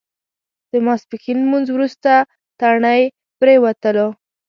د 0.71 0.73
ماسپښین 0.85 1.37
لمونځ 1.43 1.67
وروسته 1.71 2.11
تڼۍ 2.59 3.01
پرېوتلو. 3.39 4.07